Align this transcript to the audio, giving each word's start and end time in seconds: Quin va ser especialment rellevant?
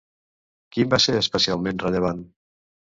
Quin 0.77 0.89
va 0.95 1.01
ser 1.05 1.17
especialment 1.21 1.85
rellevant? 1.87 2.29